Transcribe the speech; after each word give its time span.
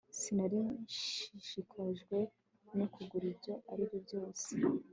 Sinari 0.19 0.59
nshishikajwe 0.83 2.17
no 2.77 2.85
kugura 2.93 3.25
ibyo 3.33 3.53
aribyo 3.71 3.97
byose 4.05 4.49